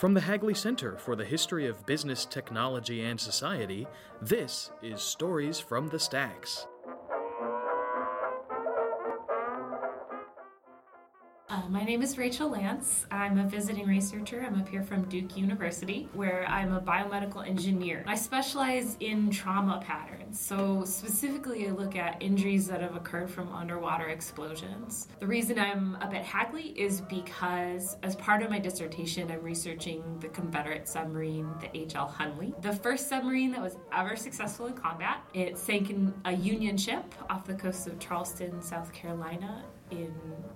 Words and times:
From 0.00 0.14
the 0.14 0.20
Hagley 0.22 0.54
Center 0.54 0.96
for 0.96 1.14
the 1.14 1.26
History 1.26 1.66
of 1.66 1.84
Business, 1.84 2.24
Technology, 2.24 3.04
and 3.04 3.20
Society, 3.20 3.86
this 4.22 4.70
is 4.80 5.02
Stories 5.02 5.60
from 5.60 5.88
the 5.88 5.98
Stacks. 5.98 6.66
Uh, 11.50 11.62
my 11.68 11.82
name 11.82 12.00
is 12.00 12.16
Rachel 12.16 12.48
Lance. 12.48 13.06
I'm 13.10 13.36
a 13.36 13.42
visiting 13.42 13.84
researcher. 13.84 14.40
I'm 14.40 14.60
up 14.60 14.68
here 14.68 14.84
from 14.84 15.08
Duke 15.08 15.36
University, 15.36 16.08
where 16.12 16.46
I'm 16.46 16.72
a 16.72 16.80
biomedical 16.80 17.44
engineer. 17.44 18.04
I 18.06 18.14
specialize 18.14 18.96
in 19.00 19.32
trauma 19.32 19.82
patterns. 19.84 20.38
So, 20.38 20.84
specifically, 20.84 21.66
I 21.66 21.72
look 21.72 21.96
at 21.96 22.22
injuries 22.22 22.68
that 22.68 22.80
have 22.82 22.94
occurred 22.94 23.28
from 23.28 23.52
underwater 23.52 24.10
explosions. 24.10 25.08
The 25.18 25.26
reason 25.26 25.58
I'm 25.58 25.96
up 25.96 26.14
at 26.14 26.24
Hagley 26.24 26.68
is 26.78 27.00
because, 27.00 27.96
as 28.04 28.14
part 28.14 28.42
of 28.42 28.50
my 28.50 28.60
dissertation, 28.60 29.28
I'm 29.28 29.42
researching 29.42 30.04
the 30.20 30.28
Confederate 30.28 30.86
submarine, 30.86 31.50
the 31.60 31.76
H.L. 31.76 32.14
Hunley, 32.16 32.62
the 32.62 32.74
first 32.74 33.08
submarine 33.08 33.50
that 33.50 33.60
was 33.60 33.76
ever 33.92 34.14
successful 34.14 34.66
in 34.66 34.74
combat. 34.74 35.24
It 35.34 35.58
sank 35.58 35.90
in 35.90 36.14
a 36.26 36.32
Union 36.32 36.76
ship 36.76 37.12
off 37.28 37.44
the 37.44 37.54
coast 37.54 37.88
of 37.88 37.98
Charleston, 37.98 38.62
South 38.62 38.92
Carolina 38.92 39.64
in 39.90 40.12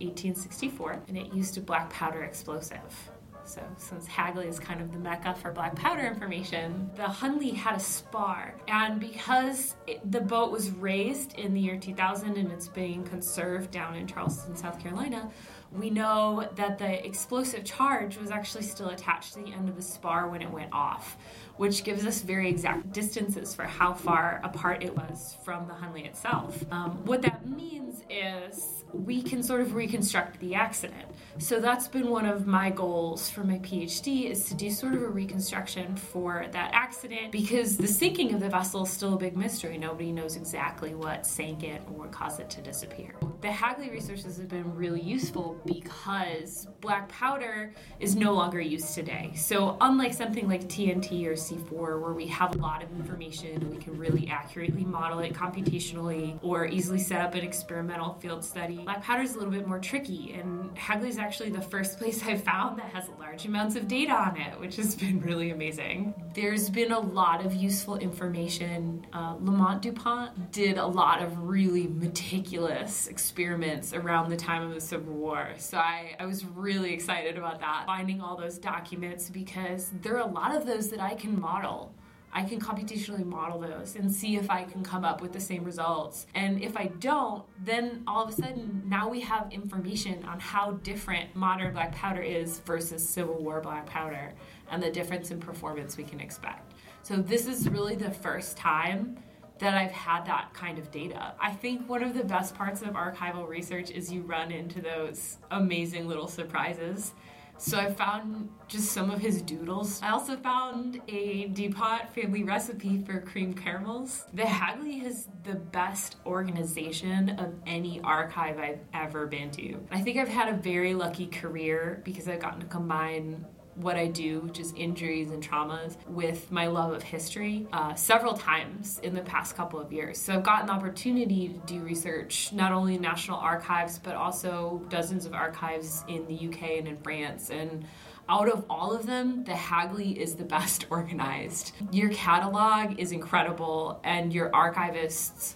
1864, 0.00 1.02
and 1.08 1.16
it 1.16 1.32
used 1.32 1.58
a 1.58 1.60
black 1.60 1.90
powder 1.90 2.22
explosive. 2.22 3.10
So, 3.46 3.62
since 3.76 4.08
Hagley 4.08 4.48
is 4.48 4.58
kind 4.58 4.80
of 4.80 4.90
the 4.90 4.98
mecca 4.98 5.34
for 5.34 5.52
black 5.52 5.76
powder 5.76 6.04
information, 6.04 6.90
the 6.96 7.04
Hunley 7.04 7.54
had 7.54 7.76
a 7.76 7.80
spar. 7.80 8.56
And 8.66 8.98
because 8.98 9.76
it, 9.86 10.10
the 10.10 10.20
boat 10.20 10.50
was 10.50 10.70
raised 10.72 11.38
in 11.38 11.54
the 11.54 11.60
year 11.60 11.78
2000 11.78 12.36
and 12.36 12.50
it's 12.50 12.66
being 12.66 13.04
conserved 13.04 13.70
down 13.70 13.94
in 13.94 14.08
Charleston, 14.08 14.56
South 14.56 14.80
Carolina, 14.80 15.30
we 15.72 15.90
know 15.90 16.48
that 16.56 16.78
the 16.78 17.04
explosive 17.04 17.64
charge 17.64 18.16
was 18.16 18.30
actually 18.30 18.64
still 18.64 18.88
attached 18.88 19.34
to 19.34 19.40
the 19.40 19.52
end 19.52 19.68
of 19.68 19.76
the 19.76 19.82
spar 19.82 20.28
when 20.28 20.42
it 20.42 20.50
went 20.50 20.72
off, 20.72 21.16
which 21.56 21.84
gives 21.84 22.06
us 22.06 22.22
very 22.22 22.48
exact 22.48 22.92
distances 22.92 23.54
for 23.54 23.64
how 23.64 23.92
far 23.92 24.40
apart 24.44 24.82
it 24.82 24.94
was 24.94 25.36
from 25.44 25.66
the 25.66 25.74
Hunley 25.74 26.06
itself. 26.06 26.64
Um, 26.70 27.04
what 27.04 27.22
that 27.22 27.46
means 27.46 28.02
is 28.08 28.84
we 28.92 29.22
can 29.22 29.42
sort 29.42 29.60
of 29.60 29.74
reconstruct 29.74 30.38
the 30.40 30.54
accident. 30.54 31.04
So 31.38 31.60
that's 31.60 31.88
been 31.88 32.08
one 32.08 32.24
of 32.24 32.46
my 32.46 32.70
goals 32.70 33.28
for 33.28 33.44
my 33.44 33.58
PhD 33.58 34.30
is 34.30 34.46
to 34.46 34.54
do 34.54 34.70
sort 34.70 34.94
of 34.94 35.02
a 35.02 35.08
reconstruction 35.08 35.96
for 35.96 36.46
that 36.52 36.70
accident 36.72 37.32
because 37.32 37.76
the 37.76 37.88
sinking 37.88 38.32
of 38.32 38.40
the 38.40 38.48
vessel 38.48 38.84
is 38.84 38.90
still 38.90 39.14
a 39.14 39.18
big 39.18 39.36
mystery. 39.36 39.76
Nobody 39.76 40.12
knows 40.12 40.36
exactly 40.36 40.94
what 40.94 41.26
sank 41.26 41.62
it 41.62 41.82
or 41.94 42.06
caused 42.06 42.40
it 42.40 42.48
to 42.50 42.62
disappear. 42.62 43.14
The 43.42 43.52
Hagley 43.52 43.90
resources 43.90 44.38
have 44.38 44.48
been 44.48 44.74
really 44.74 45.02
useful 45.02 45.60
because 45.66 46.66
black 46.80 47.08
powder 47.08 47.74
is 48.00 48.16
no 48.16 48.32
longer 48.32 48.60
used 48.60 48.94
today. 48.94 49.32
So 49.34 49.76
unlike 49.80 50.14
something 50.14 50.48
like 50.48 50.62
TNT 50.68 51.26
or 51.26 51.32
C4 51.32 52.00
where 52.00 52.14
we 52.14 52.26
have 52.28 52.54
a 52.54 52.58
lot 52.58 52.82
of 52.82 52.90
information 52.92 53.70
we 53.70 53.76
can 53.76 53.98
really 53.98 54.28
accurately 54.28 54.84
model 54.84 55.18
it 55.18 55.34
computationally 55.34 56.38
or 56.42 56.66
easily 56.66 56.98
set 56.98 57.20
up 57.20 57.34
an 57.34 57.44
experimental 57.44 58.14
field 58.14 58.42
study, 58.42 58.78
black 58.78 59.02
powder 59.02 59.22
is 59.22 59.34
a 59.34 59.38
little 59.38 59.52
bit 59.52 59.66
more 59.66 59.80
tricky 59.80 60.32
and 60.32 60.76
Hagley 60.76 61.10
is 61.10 61.18
actually 61.18 61.50
the 61.50 61.60
first 61.60 61.98
place 61.98 62.24
I've 62.24 62.42
found 62.42 62.78
that 62.78 62.86
has 62.86 63.04
large 63.18 63.44
amounts 63.44 63.76
of 63.76 63.86
data 63.86 64.12
on 64.14 64.38
it, 64.38 64.58
which 64.58 64.76
has 64.76 64.94
been 64.94 65.20
really 65.20 65.50
amazing. 65.50 66.14
There's 66.32 66.70
been 66.70 66.92
a 66.92 67.00
lot 67.00 67.44
of 67.44 67.54
useful 67.54 67.96
information. 67.96 69.06
Uh, 69.12 69.36
Lammot 69.40 69.82
DuPont 69.82 70.52
did 70.52 70.78
a 70.78 70.86
lot 70.86 71.22
of 71.22 71.38
really 71.38 71.86
meticulous 71.86 73.06
experiments 73.06 73.26
around 73.38 74.30
the 74.30 74.36
time 74.36 74.62
of 74.62 74.74
the 74.74 74.80
Civil 74.80 75.12
War. 75.12 75.48
So 75.58 75.78
I, 75.78 76.16
I 76.18 76.26
was 76.26 76.44
really 76.44 76.92
excited 76.92 77.36
about 77.36 77.60
that, 77.60 77.84
finding 77.86 78.20
all 78.20 78.36
those 78.36 78.58
documents 78.58 79.30
because 79.30 79.90
there 80.02 80.14
are 80.16 80.28
a 80.28 80.32
lot 80.32 80.54
of 80.54 80.66
those 80.66 80.88
that 80.90 81.00
I 81.00 81.14
can 81.14 81.38
model. 81.40 81.92
I 82.32 82.42
can 82.42 82.60
computationally 82.60 83.24
model 83.24 83.60
those 83.60 83.96
and 83.96 84.12
see 84.12 84.36
if 84.36 84.50
I 84.50 84.64
can 84.64 84.82
come 84.82 85.04
up 85.04 85.22
with 85.22 85.32
the 85.32 85.40
same 85.40 85.64
results. 85.64 86.26
And 86.34 86.60
if 86.60 86.76
I 86.76 86.86
don't, 86.98 87.44
then 87.64 88.02
all 88.06 88.24
of 88.24 88.28
a 88.30 88.32
sudden 88.32 88.82
now 88.86 89.08
we 89.08 89.20
have 89.20 89.50
information 89.52 90.22
on 90.24 90.38
how 90.38 90.72
different 90.82 91.34
modern 91.34 91.72
black 91.72 91.94
powder 91.94 92.20
is 92.20 92.58
versus 92.60 93.08
Civil 93.08 93.42
War 93.42 93.60
black 93.60 93.86
powder 93.86 94.34
and 94.70 94.82
the 94.82 94.90
difference 94.90 95.30
in 95.30 95.40
performance 95.40 95.96
we 95.96 96.04
can 96.04 96.20
expect. 96.20 96.74
So 97.02 97.16
this 97.16 97.46
is 97.46 97.68
really 97.68 97.94
the 97.94 98.10
first 98.10 98.56
time 98.56 99.16
that 99.58 99.74
I've 99.74 99.92
had 99.92 100.26
that 100.26 100.52
kind 100.52 100.78
of 100.78 100.90
data. 100.90 101.34
I 101.40 101.52
think 101.52 101.88
one 101.88 102.02
of 102.02 102.14
the 102.14 102.24
best 102.24 102.54
parts 102.54 102.82
of 102.82 102.88
archival 102.88 103.48
research 103.48 103.90
is 103.90 104.12
you 104.12 104.22
run 104.22 104.50
into 104.50 104.80
those 104.80 105.38
amazing 105.50 106.06
little 106.06 106.28
surprises 106.28 107.12
so 107.58 107.78
I 107.78 107.90
found 107.92 108.50
just 108.68 108.92
some 108.92 109.10
of 109.10 109.20
his 109.20 109.40
doodles. 109.42 110.00
I 110.02 110.10
also 110.10 110.36
found 110.36 111.00
a 111.08 111.46
DuPont 111.48 112.14
family 112.14 112.44
recipe 112.44 113.02
for 113.02 113.20
cream 113.20 113.54
caramels. 113.54 114.26
The 114.34 114.44
Hagley 114.44 114.98
has 114.98 115.28
the 115.44 115.54
best 115.54 116.16
organization 116.26 117.30
of 117.38 117.54
any 117.66 118.00
archive 118.02 118.58
I've 118.58 118.80
ever 118.92 119.26
been 119.26 119.50
to. 119.52 119.80
I 119.90 120.00
think 120.00 120.18
I've 120.18 120.28
had 120.28 120.52
a 120.52 120.56
very 120.56 120.94
lucky 120.94 121.26
career 121.26 122.02
because 122.04 122.28
I've 122.28 122.40
gotten 122.40 122.60
to 122.60 122.66
combine 122.66 123.46
what 123.76 123.96
I 123.96 124.06
do, 124.06 124.40
which 124.40 124.58
is 124.58 124.72
injuries 124.74 125.30
and 125.30 125.42
traumas, 125.42 125.96
with 126.06 126.50
my 126.50 126.66
love 126.66 126.92
of 126.92 127.02
history 127.02 127.66
uh, 127.72 127.94
several 127.94 128.34
times 128.34 128.98
in 129.02 129.14
the 129.14 129.20
past 129.22 129.56
couple 129.56 129.78
of 129.78 129.92
years. 129.92 130.18
So 130.18 130.34
I've 130.34 130.42
gotten 130.42 130.66
the 130.66 130.72
opportunity 130.72 131.48
to 131.48 131.58
do 131.66 131.80
research 131.80 132.52
not 132.52 132.72
only 132.72 132.94
in 132.94 133.02
national 133.02 133.38
archives, 133.38 133.98
but 133.98 134.14
also 134.14 134.82
dozens 134.88 135.26
of 135.26 135.34
archives 135.34 136.04
in 136.08 136.26
the 136.26 136.48
UK 136.48 136.78
and 136.78 136.88
in 136.88 136.96
France. 136.98 137.50
And 137.50 137.84
out 138.28 138.48
of 138.48 138.64
all 138.68 138.92
of 138.92 139.06
them, 139.06 139.44
the 139.44 139.54
Hagley 139.54 140.18
is 140.18 140.34
the 140.34 140.44
best 140.44 140.86
organized. 140.90 141.72
Your 141.92 142.10
catalog 142.10 142.98
is 142.98 143.12
incredible, 143.12 144.00
and 144.04 144.32
your 144.32 144.50
archivists 144.50 145.54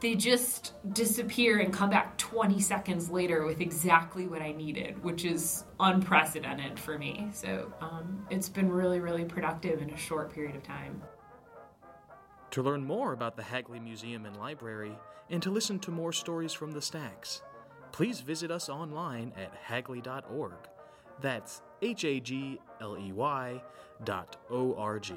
they 0.00 0.14
just 0.14 0.72
disappear 0.92 1.58
and 1.58 1.72
come 1.72 1.90
back 1.90 2.16
20 2.16 2.58
seconds 2.60 3.10
later 3.10 3.44
with 3.44 3.60
exactly 3.60 4.26
what 4.26 4.40
I 4.40 4.52
needed, 4.52 5.02
which 5.04 5.24
is 5.24 5.64
unprecedented 5.78 6.78
for 6.78 6.98
me. 6.98 7.28
So 7.32 7.72
um, 7.80 8.26
it's 8.30 8.48
been 8.48 8.70
really, 8.70 9.00
really 9.00 9.24
productive 9.24 9.82
in 9.82 9.90
a 9.90 9.96
short 9.96 10.32
period 10.32 10.56
of 10.56 10.62
time. 10.62 11.02
To 12.52 12.62
learn 12.62 12.84
more 12.84 13.12
about 13.12 13.36
the 13.36 13.42
Hagley 13.42 13.78
Museum 13.78 14.26
and 14.26 14.36
Library 14.36 14.96
and 15.28 15.42
to 15.42 15.50
listen 15.50 15.78
to 15.80 15.90
more 15.90 16.12
stories 16.12 16.52
from 16.52 16.72
the 16.72 16.82
stacks, 16.82 17.42
please 17.92 18.20
visit 18.20 18.50
us 18.50 18.68
online 18.68 19.32
at 19.36 19.54
hagley.org. 19.62 20.54
That's 21.20 21.62
H 21.82 22.04
A 22.04 22.20
G 22.20 22.58
L 22.80 22.96
E 22.98 23.12
Y 23.12 23.62
dot 24.04 24.36
O 24.50 24.74
R 24.74 24.98
G. 24.98 25.14